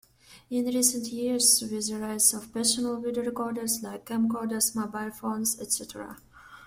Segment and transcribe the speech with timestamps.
[0.49, 6.17] In recent years with the rise of personal video recorders like camcorders, mobile phones, etc.